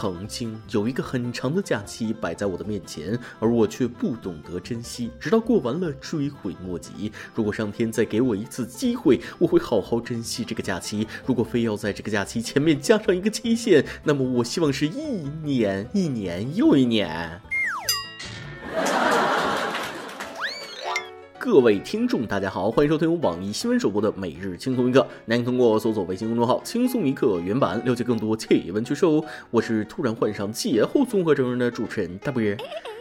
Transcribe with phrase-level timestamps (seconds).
[0.00, 7.10] 曾经有一个很长的假期摆在我的面前，而我却不懂得珍惜，直到过完了追悔莫及。
[7.34, 11.04] 如果上天再给我一次机会，我会好好珍惜这个假期。
[11.26, 15.00] 如果非要在这个假期前面加上一个期限，那么我希望是一
[15.42, 17.40] 年，一年又一年。
[21.40, 25.06] 各位听众，大家好，欢迎收听网易新闻首播的每日轻松一刻。
[25.26, 29.24] 您通过搜索微信公众号“轻松一刻”原版了解更多气闻趣事哦。
[29.52, 32.42] 我是突然患上节后综合征的主持人大波。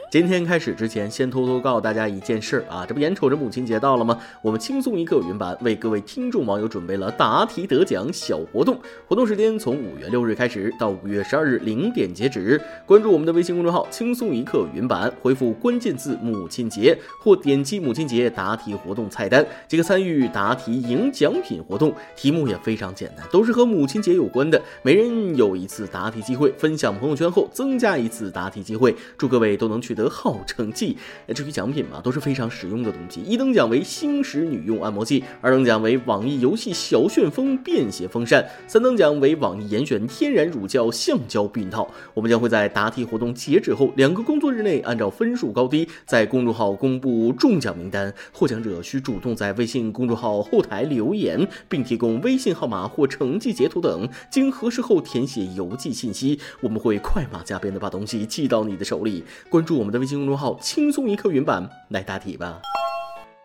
[0.10, 4.18] 今天开始之前，先偷偷告诉大家一件事儿啊，这不眼瞅着母亲节到了吗？
[4.42, 12.60] 我们轻松一刻云版为各位听众网友准备了答题得奖小活动，活动时间从五月六日开始到五月十二日零点截止。
[12.86, 21.94] 关注我们的微信公众号“轻松一刻云版”，回复关键字“母亲节”或点击母亲节答题活动菜单，即可参与答题赢奖品活动。
[22.16, 28.96] 题目也非常简单，都是和母亲节有关的，每人有一次答题机会，分享朋友圈后增加一次答题机会。
[29.18, 29.97] 祝各位都能取。
[29.98, 30.96] 得好成绩，
[31.36, 33.20] 至于奖品嘛，都是非常实用的东西。
[33.22, 41.92] 一等奖为星矢女用按摩器，二等奖为网易游戏小旋风便携风扇，三等奖为网易严选天然乳胶橡胶避孕套。
[42.14, 48.14] 我们将会在答题活动截止后两个工作日内，按照分数高低，在公众号公布中奖名单。
[48.32, 59.24] 获奖者需主动在微信公众号后台留言，并提供微信号码或成绩截图等，经核实后填写邮寄信息，我们会快马加鞭的把东西寄到你的手里。
[59.50, 62.60] 关注我我们的微信公众号“轻松一刻云版”来答题吧。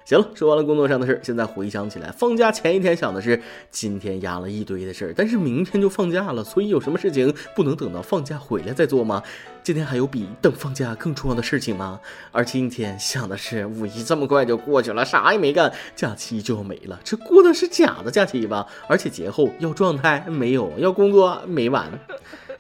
[0.05, 3.41] 行了，说完了工作上的事儿，现在回想起来，放假前一天想的是
[3.71, 9.23] 今天压了一堆的事儿，但是明天就放假了，所以有什么事情不能等到放假回来再做吗？
[9.63, 12.01] 今天还有比等放假更重要的事情吗？
[12.33, 18.67] 而今天想的是五一这么快就过去了，啥也没干，假期就要没了，这过的是假的假期吧？
[18.89, 21.89] 而且节后要状态没有，要工作没完。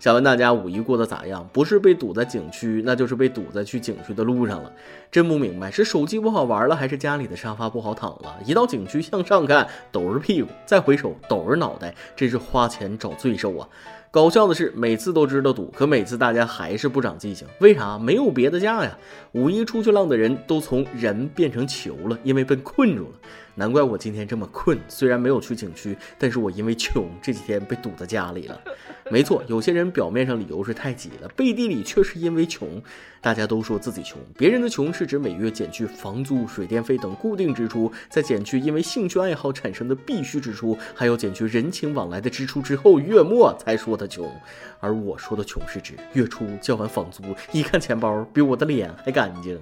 [0.02, 1.48] 想问大家五一过得咋样？
[1.52, 4.72] 不是被堵在景区，那就是被堵在去景区的路上了。
[5.12, 8.36] 真不明白，是手机不好玩了，还是家里的沙发不好躺了？
[8.44, 13.68] 一到景区向上看都是屁股，再回首都是脑袋，真是花钱找罪受啊！
[14.10, 17.46] 搞笑的是，每次都知道堵，可每次大家还是不长记性。
[17.60, 17.96] 为啥？
[17.96, 18.98] 没有别的假呀！
[19.30, 23.18] 五一出去浪的人都从人变成球了，因为被困住了。
[23.54, 28.60] 难怪我今天这么困，虽然没有去景区，但是我因为穷，这几天被堵在家里了。
[29.10, 32.82] 没错，有些人表面上理由是太挤了，背地里却是因为穷。
[33.22, 44.28] 大家都说自己穷，别人的穷是指每月减去房租、水电费等固定支出，再减去因为兴趣爱好产生的必须支出，还要减去人情往来的支出之后，月末才说的穷。
[44.80, 47.22] 而我说的穷是指月初交完房租，
[47.52, 49.56] 一看钱包比我的脸还干净。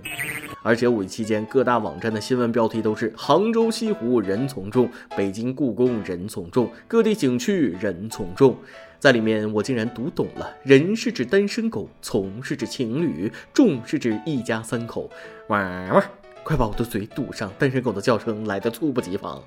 [0.62, 8.56] 而且五一期间各大网站的新闻标题都是杭州西湖人从众，北京故宫人从众，各地景区人从众。
[9.00, 15.08] 在里面，我竟然读懂了：人是指单身狗，从是指情侣，众是指一家三口。
[15.48, 15.58] 哇
[15.94, 16.04] 哇！
[16.42, 19.42] 快把我的嘴堵上，单身狗的叫声来得猝不及防。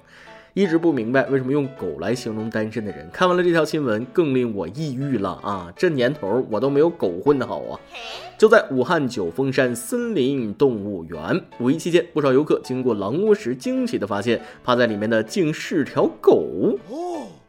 [0.55, 5.71] 一直不明白为什么用狗来形容单身的人，看完了这条新闻更令我抑郁了啊！
[5.75, 7.79] 这年头我都没有狗混得好啊！
[8.39, 16.79] 就在武汉九峰山森林动物园，五一期间，不少游客经过狼窝时，惊奇地发现，趴在里面的竟是条狗。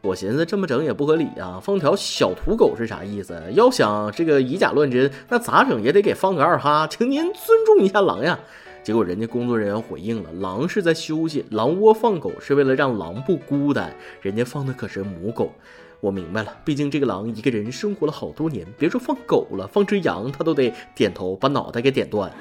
[0.05, 3.41] 我寻思这么整也不合理啊，放条小土狗是啥意思？
[3.53, 8.37] 要想这个以假乱真，那咋整也得给放个二哈，请您尊重一下狼呀。
[8.83, 15.51] 结果人家工作人员回应了，狼是在休息，狼窝放狗是为了让狼不孤单，人家放的可是母狗。
[16.01, 22.31] 我明白了，毕竟这个狼一个人生活了好多年，别说放狗了，放只羊他都得点头把脑袋给点断。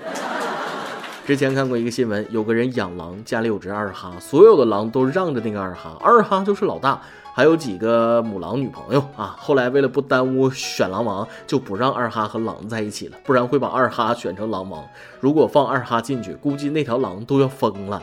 [1.27, 7.01] 之前看过一个新闻，有个人养狼，家里有只二哈，所有的狼都让着那个二哈，二哈就是老大。
[7.37, 14.85] 还有几个母狼女朋友啊，后来为了不耽误选狼王，就不让二哈和狼在一起了，不然会把二哈选成狼王。
[15.19, 18.01] 如果放二哈进去，估计那条狼都要疯了。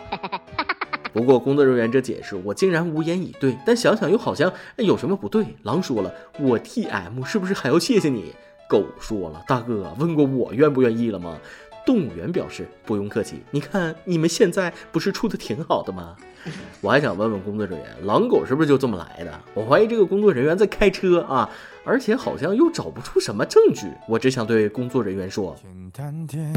[1.14, 3.58] 不过工作人员这解释，我竟然无言以对。
[3.66, 5.46] 但想想又好像有什么不对。
[5.64, 8.34] 狼说了，我 T M 是不是还要谢谢你？
[8.68, 11.38] 狗说了，大哥问过我愿不愿意了吗？
[11.86, 16.16] 动物园表示不用客气，你看你们现在不是处的挺好的吗？
[16.82, 19.40] 我还想问问工作人员，狼狗是不是就这么来的？
[19.54, 21.50] 我怀疑这个工作人员在开车啊，
[21.84, 23.88] 而且好像又找不出什么证据。
[24.08, 26.52] 我只想对工作人员说：简单点，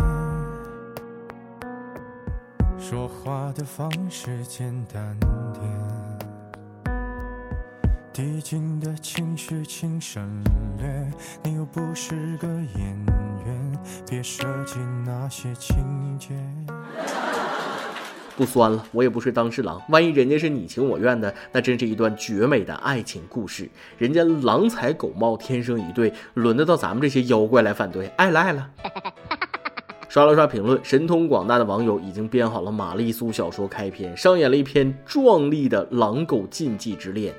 [2.79, 5.19] 说话的方式简单
[5.53, 5.63] 点，
[8.11, 10.43] 递进的情绪请省
[10.79, 11.13] 略，
[11.43, 13.07] 你又不是个演
[13.45, 13.64] 员，
[14.09, 16.35] 别设计那些情节。
[18.37, 19.81] 不酸了，我也不是当事狼。
[19.91, 23.71] 万一人家是你情我愿的，那真是一段绝美的爱情故事。
[23.97, 28.09] 人家郎才狗貌，天生一对，轮得到咱们这些妖怪来反对？
[28.17, 28.69] 爱了爱了。
[30.09, 37.33] 刷了刷评论，神通广大的网友已经编好了玛丽苏小说开篇，上演了一篇壮丽的狼狗禁忌之恋。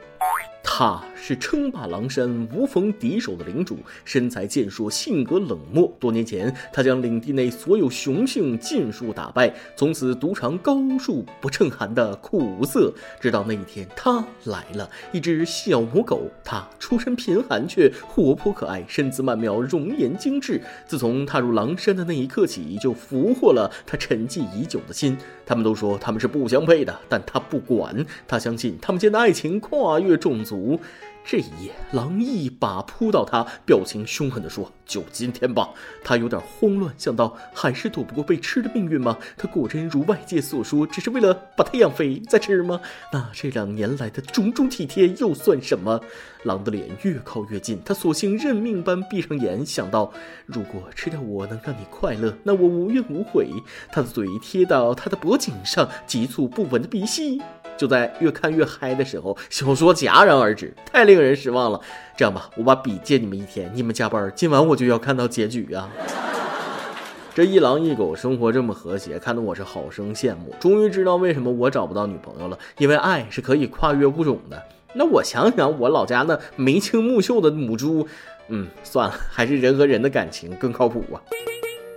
[0.63, 5.91] 他是称霸狼山无逢敌手的领主，身材健硕，性格冷漠。
[5.99, 12.93] 多年前，他将领地内所有雄性尽数打败，从此独尝高处不胜寒的苦涩。
[13.19, 16.23] 直到那一天，他来了，一只小母狗。
[16.43, 20.61] 它出身贫寒，却活泼可爱，身姿曼妙，容颜精致。
[20.85, 25.17] 自从踏入狼山的那一刻起，就俘获了他沉寂已久的心。
[25.45, 30.79] 他们都说他们是不相配的，但他不管，他相信他们间的爱情跨越种族。
[31.27, 35.71] 这一夜，狼一把扑倒他，表情凶狠地说：“就今天吧。”
[36.05, 39.17] 他有点慌乱，想到还是躲不过被吃的命运吗？
[39.35, 42.79] 他果真如外界所说，只是为了把它养肥再吃吗？
[43.11, 45.99] 那这两年来的种种体贴又算什么？
[46.43, 50.13] 狼的脸越靠越近，他索性认命般闭上眼，想到
[50.45, 53.49] 如果吃掉我能让你快乐，那我无怨无悔。
[53.91, 57.41] 他的嘴贴到他的脖颈上，急促不稳的鼻息。
[57.77, 61.79] 就在越看越嗨的时候，小说戛然而止，太令人失望了。
[62.17, 65.89] 这样吧，我把笔借你们一天，你们加班，今晚我就要看到结局啊！
[67.35, 70.55] 这一狼一狗生活这么和谐，看得我是好生羡慕。
[70.59, 74.63] 终于知道为什么我找不到女朋友了，因为爱是可以跨越物种的。
[74.93, 78.07] 那我想想，我老家那眉清目秀的母猪，
[78.47, 81.19] 嗯，算了，还是人和人的感情更靠谱啊。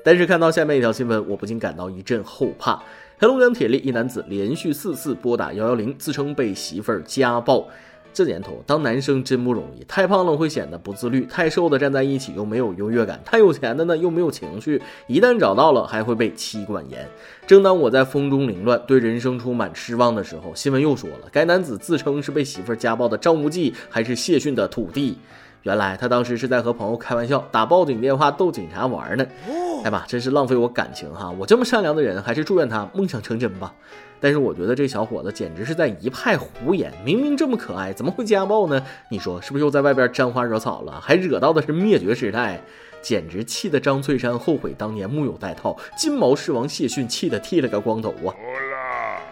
[0.04, 2.82] 但是看到下面一条新闻，我不禁感到一阵后怕。
[3.20, 7.66] 黑龙江铁力一男子连续四次拨打幺幺零，自称被媳妇儿家暴。
[8.14, 17.04] 这年头当男生真不容易，太胖了会显得不自律，太瘦的站在一起又没有优越感，太有钱的呢又没有情绪，一旦找到了还会被妻管严。
[17.44, 25.18] 正当我在风中凌乱，对人生充满失望的时候，新闻又说了，该男子自称是被媳妇儿家暴的张无忌，还是谢逊的土地。
[25.62, 29.26] 原来他当时是在和朋友开玩笑，打报警电话逗警察玩呢。
[29.84, 31.30] 哎妈，真是浪费我感情哈！
[31.38, 33.72] 我这么善良的人，还是祝愿他梦想成真吧。
[34.20, 38.84] 但是我觉得这小伙子简直是在一派胡言，明明这么可爱，怎么会家暴呢？
[39.08, 41.00] 你说是不是又在外边沾花惹草了？
[41.00, 42.60] 还惹到的是灭绝师太，
[43.00, 48.34] 简直气得张翠山后悔当年木有带套，金毛狮王谢逊气得剃了个光头啊！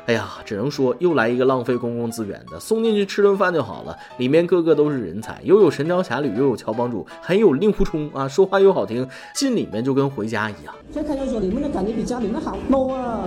[0.06, 3.96] 哎呀，只能说又来一个浪费公共资源的，送进去吃顿饭就好了。
[4.18, 10.72] 里面个个都是人才，又有神雕侠侣，又有乔帮主，还有令狐冲啊，说话又好听，进里面就跟回家一样。
[10.92, 13.24] 再看要说里面的感觉比家里面好多啊。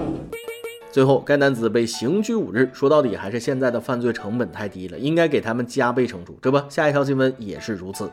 [0.90, 2.70] 最后，该男子被刑拘五日。
[2.74, 6.36] 说到底，还是现在的犯罪成本太低了，应该给他们加倍惩处。
[6.42, 8.10] 这不，下一条新闻也是如此。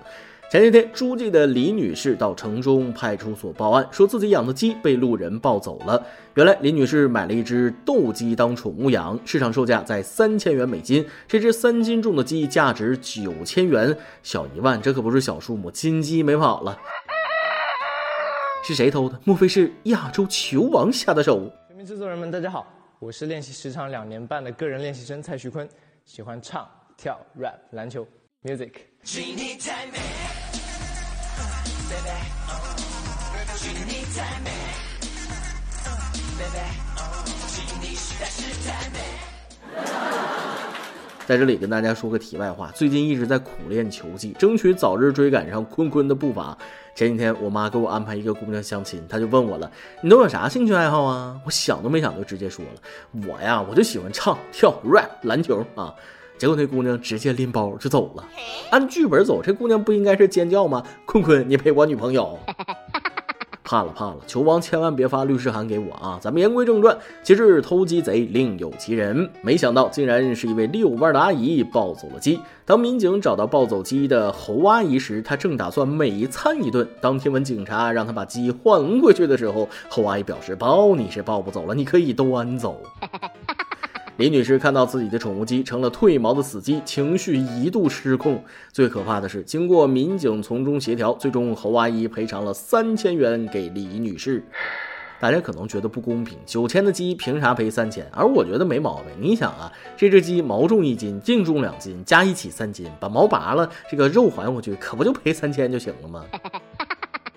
[0.48, 6.00] 前几天，诸暨的李女士到城中派出所报案，说自己养的鸡被路人抱走了。
[6.34, 11.04] 原来，李女士买了一只斗鸡当宠物养，市场售价在三千元美金。
[11.26, 15.68] 这只三斤重的鸡价值九千元，小一万，这可不是小数目。
[15.68, 16.78] 金鸡没跑了，
[18.64, 19.18] 是谁偷的？
[19.24, 21.50] 莫非是亚洲球王下的手？
[21.66, 25.68] 全民制作人们，大家好，我是练习时长两年半的个人练习生蔡徐坤，
[26.04, 26.64] 喜欢唱、
[26.96, 28.06] 跳、rap、篮球
[28.42, 28.72] ，music。
[41.26, 46.56] 在这里跟大家说个题外话，最近一直在苦练球技，争取早日追赶上坤坤的步伐。
[46.94, 49.68] 前几天我妈给我安排一个姑娘相亲，她就问我了
[50.00, 52.80] ：“你都有啥兴趣爱好啊？”我想都没想就直接说了
[53.28, 55.92] ：“我呀，我就喜欢唱跳 rap 篮球啊。”
[56.38, 58.24] 结果那姑娘直接拎包就走了。
[58.70, 60.82] 按剧本走，这姑娘不应该是尖叫吗？
[61.04, 62.38] 坤坤，你陪我女朋友？
[63.64, 66.18] 怕 了怕了，球王千万别发律师函给我啊！
[66.22, 72.38] 咱们言归正传，其实偷鸡贼另有其人，没想到竟然是一位遛弯的阿姨抱走了鸡。
[72.64, 76.86] 当民警找到抱走鸡的侯阿姨时，她正打算美餐一顿。
[77.00, 82.80] 当听闻警察让她把鸡还回去的时候，侯阿姨表示抱你是抱不走了，你可以端走。
[84.16, 88.42] 李女士看到自己的宠物鸡成了褪毛的死鸡，情绪一度失控。
[88.72, 94.42] 最可怕的是，经过民警从中协调，最终侯阿姨赔偿了三千元给李女士。
[95.20, 98.06] 大家可能觉得不公平，九千的鸡凭啥赔三千？
[98.10, 99.06] 而我觉得没毛病。
[99.20, 106.24] 你想啊，这只鸡毛重一斤，净重两斤，加一起三斤，把毛拔了，这个肉还回去，可不就赔三千就行了吗？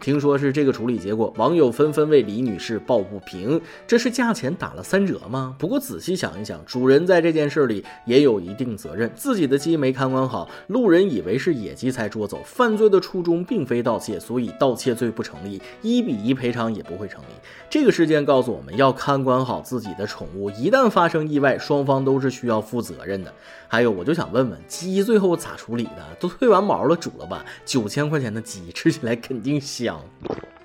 [0.10, 3.62] 听说是这个处理结果，网友纷纷为李女士抱不平。
[3.86, 5.56] 这是价钱打了三折吗？
[5.60, 17.28] 不过仔细想一想，主人在这件事里也有一定责任，自己的鸡没看管好，路人以为是野鸡才捉走，犯罪的初衷并非盗窃，所以盗窃罪不成立，一比一赔偿也不会成立。
[17.70, 23.32] 这个事件告诉我们要看管好自己的宠物，一旦发生意外，双方都是需要负责任的。
[23.72, 26.04] 还有，我就想问问，鸡最后咋处理的？
[26.20, 27.46] 都褪完毛了，煮了吧？
[27.64, 30.02] 九千块钱的鸡，吃起来肯定香。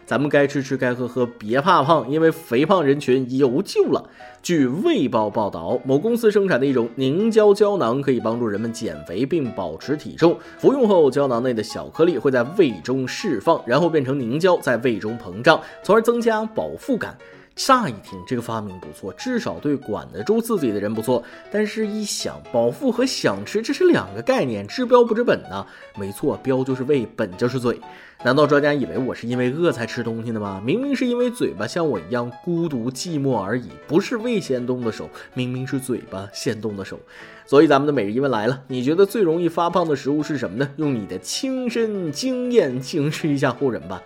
[0.07, 4.09] 咱们该吃吃，该喝喝，别怕胖，因为肥胖人群有救了。
[4.43, 10.39] 据《卫报》报道，某公司生产的一种凝胶胶囊可以帮助人们减肥并保持体重。
[10.59, 17.15] 服用后，胶囊内的小颗粒会在胃中释放，然后变成凝胶，在胃中膨胀，从而增加饱腹感。
[17.57, 21.23] 乍一听，这个发明不错，至少对管得住自己的人不错。
[21.53, 25.65] 但是，一想饱腹和想吃，这是两个概念，治标不治本呐。
[25.97, 27.81] 没错，标就是胃，本就是嘴。
[28.25, 30.61] 难道专家以为我是因为饿才吃东西的吗？
[30.65, 36.99] 明明是因为嘴巴像我一样孤独寂寞而已，不是胃先动的手，明明是嘴巴先动的手。
[37.47, 40.69] 所以，咱们的每日一问来了：你觉得最容易发胖的食物是什么呢？
[40.77, 44.03] 用你的亲身经验警示一下后人吧。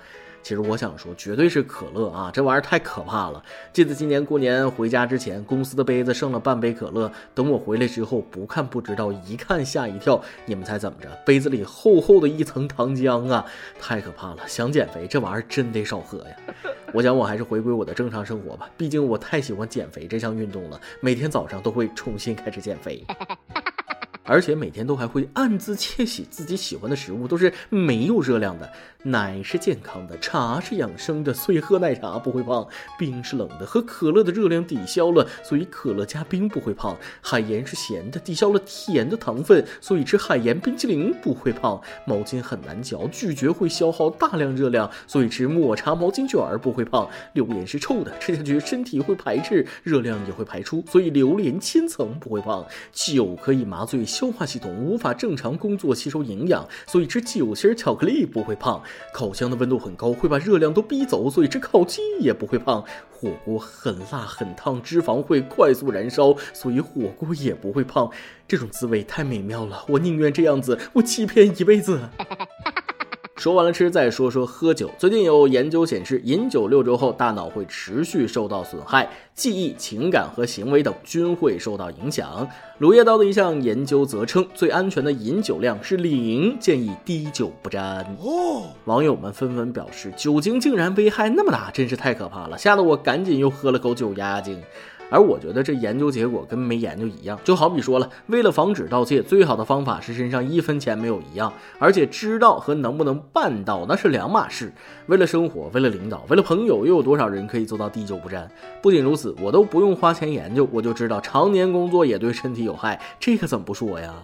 [0.48, 2.30] 其实我想说，绝对是可乐啊！
[2.32, 3.44] 这玩意儿太可怕了。
[3.70, 7.12] 记得今年过年回家之前，公司的杯子剩了半杯可乐。
[7.34, 10.18] 等我回来之后，不看不知道，一看吓一跳。
[10.46, 11.08] 你们猜怎么着？
[11.26, 13.44] 杯子里厚厚的一层糖浆啊！
[13.78, 14.38] 太可怕了！
[14.48, 16.36] 想减肥，这玩意儿真得少喝呀。
[16.94, 23.04] 我想我还是回归我的正常生活吧，毕竟我太喜欢减肥这项运动了，每天早上都会重新开始减肥。
[24.28, 28.70] 而且每天都还会暗自窃喜，自己喜欢的食物都是没有热量的，
[29.02, 32.68] 奶是健康的，茶是养生的，所以喝奶茶不会胖；
[32.98, 54.04] 冰是冷的，和可乐的热量抵消了，所以可乐加冰不会胖；海盐是咸的，抵消了甜的糖分，所以吃海盐冰淇淋不会胖；毛巾很难嚼，咀嚼会消耗大量热量，所以吃抹茶毛巾卷儿不会胖；榴莲是臭的，吃下去身体会排斥，热量也会排出，所以榴莲千层不会胖；酒可以麻醉。
[54.18, 58.82] 消化系统无法正常工作吸收营养，所以吃酒心巧克力不会胖。
[59.14, 62.84] 烤箱的温度很高，会把热量都逼走，所以吃烤鸡也不会胖。
[63.12, 68.10] 火锅很辣很烫，脂肪会快速燃烧，所以火锅也不会胖。
[68.48, 72.00] 这种滋味太美妙了，我宁愿这样子，我欺骗一辈子。
[73.38, 74.90] 说完了吃，再说说喝酒。
[74.98, 82.48] 最近有研究显示，饮酒六周后，大脑会持续受到损害，记忆、情感和行为等均会受到影响。
[82.78, 88.04] 鲁夜刀的一项研究则称，最安全的饮酒量是零，建议滴酒不沾。
[88.20, 94.60] 哦，网友们纷纷表示，酒精竟然危害那么大，真是太可怕了，吓得我赶紧又喝了口酒压压惊。
[95.10, 104.72] 而我觉得这研究结果跟没研究一样，就好比说了，为了防止盗窃，最好的方法是身上一分钱没有一样，而且知道和能不能办到那是两码事。
[105.06, 108.48] 为了生活，为了领导，为了朋友，又有多少人可以做到滴酒不沾？
[108.82, 114.14] 不仅如此，我都不用花钱研究，我就知道常年工作也对身体有害，这个怎么不说呀？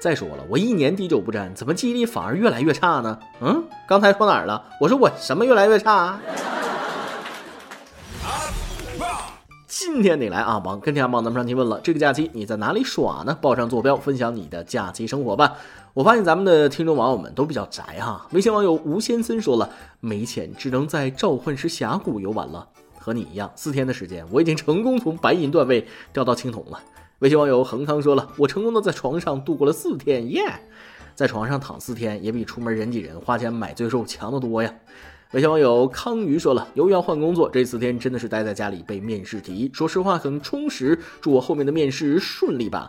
[0.00, 3.16] 再说了，我一年滴酒不沾，怎么记忆力反而越来越差呢？
[3.40, 4.64] 嗯，刚才说哪儿了？
[4.80, 6.18] 我说我什么越来越差？
[9.74, 11.80] 今天你来啊，王跟天帮咱们上提问了。
[11.82, 13.34] 这个假期你在哪里耍呢？
[13.40, 15.54] 报上坐标，分享你的假期生活吧。
[15.94, 18.26] 我发现咱们的听众网友们都比较宅哈。
[18.32, 22.68] 微信网友吴先森说了，没钱只能在召唤师峡谷游玩了。
[22.98, 26.78] 和你一样，四天的时间，我已经成功从白银段位掉到青铜了。
[27.20, 30.42] 微信网友恒康说了，我成功的在床上度过了四天，耶，
[31.14, 34.70] 在床上躺四天也比出门人挤人花钱买罪受强得多呀。
[35.32, 39.70] 微信网友康瑜说了，由于要换工作，这四天真的是待在家里背面试题。
[39.72, 40.98] 说实话，很充实。
[41.22, 42.86] 祝我后面的面试顺利吧。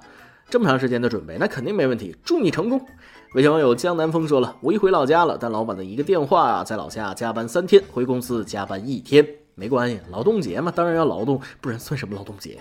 [0.49, 2.13] 这么长时间的准备，那肯定没问题。
[2.21, 2.85] 祝你成功。
[3.33, 12.59] 微信网友江南风说了，我一回老家了，但老板的一个电话，在老家加班三天，回公司加班一天，没关系，劳动节嘛，当然要劳动，不然算什么劳动节？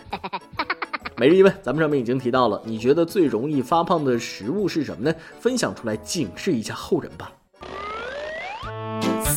[1.17, 5.12] 每日一问，咱们上面已经提到了，你觉得最容易发胖的食物是什么呢？
[5.41, 7.33] 分享出来警示一下后人吧。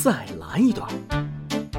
[0.06, 0.88] 再来一段，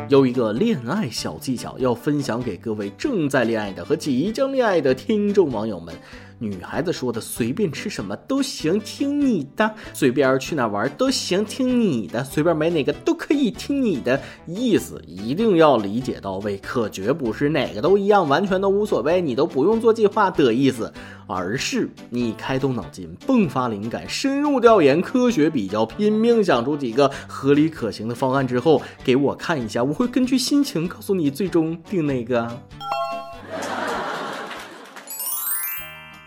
[0.09, 5.95] 有一个恋爱小技巧要分享给各位正在恋爱的和即将恋爱的听众网友们。
[6.39, 14.21] 女孩子说的随便吃什么都行，听你的；随便去哪玩都行，听你的；随便买哪个都可以，听你的。
[14.47, 20.93] 意思一定要理解到位，可绝不是哪个都一样，完全都无所谓，你都不用做计划的意思，
[21.27, 32.47] 而是你开动脑筋，迸发灵感，深入调研，科学比较，拼命想出几个合理可行的方案之后，给我看一下，我会根据心情告诉你最终定哪个。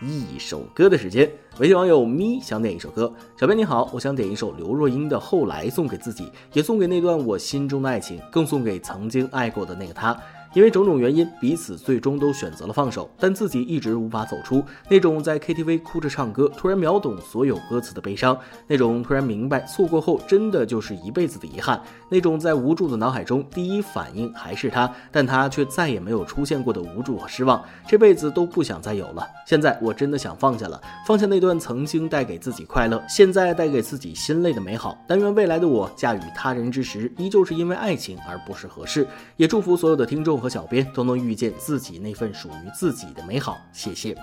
[0.00, 1.30] 一首歌的时间。
[1.58, 10.16] 微信网友咪想点一首歌，小编你好，我想点一首刘若英的《后来》，送给自己，也送给那段我心中的爱情，更送给曾经爱过的那个他。
[10.52, 29.24] 因为种种原因，彼此最终都选择了放手，但自己一直无法走出那种在 KTV 哭着唱歌，突然秒懂所有歌词的悲伤，那种突然明白错过后真的就是一辈子的遗憾，那种在无助的脑海中第一反应还是他，但他却再也没有出现过的无助和失望，这辈子都不想再有了。
[29.46, 34.98] 现在我真的想放下了，放下那段曾经带给自己快乐，现在带给自己心累的美好。
[35.06, 39.06] 但愿未来的我嫁与他人之时，依旧是因为爱情而不是合适。
[39.36, 40.39] 也祝福所有的听众。
[40.40, 44.16] 和小编都能遇见自己那份属于自己的美好，谢谢。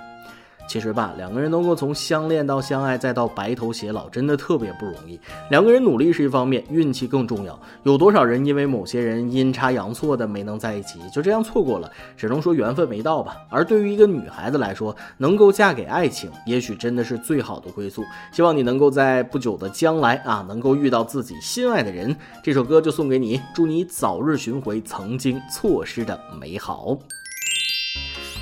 [0.67, 5.19] 其实吧，两个人能够从相恋到相爱再到白头偕老，真的特别不容易。
[5.49, 7.57] 两个人努力是一方面，运气更重要。
[7.83, 13.37] 有多少人因为某些人阴差阳错的没能在一起，就这样错过了，只能说缘分没到吧。
[13.49, 18.03] 而对于一个女孩子来说，能够嫁给爱情，也许真的是最好的归宿。
[18.33, 22.15] 希望你能够在不久的将来啊，能够遇到自己心爱的人。
[22.43, 26.97] 这首歌就送给你，祝你早日寻回曾经错失的美好。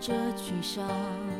[0.00, 1.39] 这沮丧。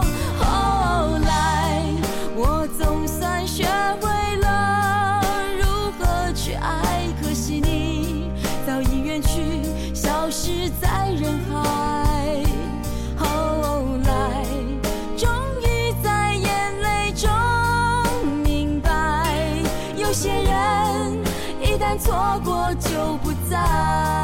[20.11, 21.23] 有些人
[21.61, 24.20] 一旦错过就不再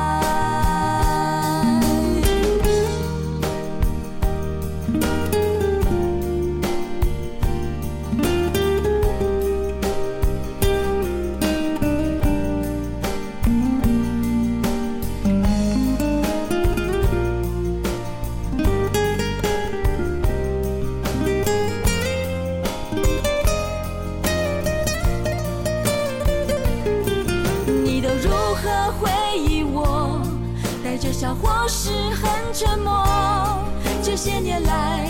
[34.08, 35.06] 这些年来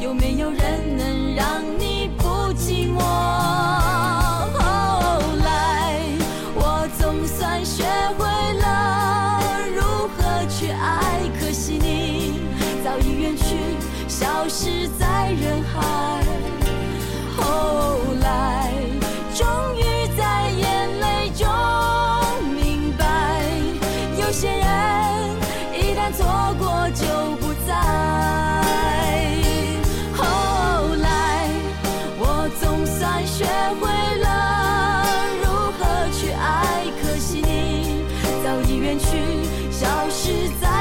[0.00, 0.89] 有没有人？
[38.50, 39.06] 早已远去
[39.70, 40.79] 消失在